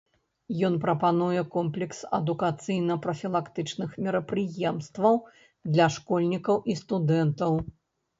Ён 0.67 0.75
прапануе 0.83 1.41
комплекс 1.55 1.99
адукацыйна-прафілактычных 2.17 3.89
мерапрыемстваў 4.05 5.15
для 5.75 5.87
школьнікаў 5.97 6.57
і 6.73 6.79
студэнтаў. 6.81 7.53